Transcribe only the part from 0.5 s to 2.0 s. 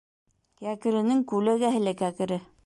Кәкренең күләгәһе лә